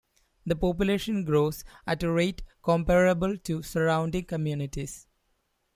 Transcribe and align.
The 0.47 0.55
population 0.55 1.25
grows 1.25 1.63
at 1.85 2.01
a 2.01 2.09
rate 2.11 2.41
comparable 2.63 3.37
to 3.37 3.61
surrounding 3.61 4.25
communities. 4.25 5.05